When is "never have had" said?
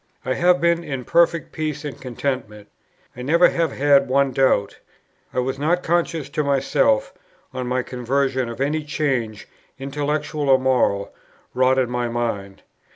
3.21-4.07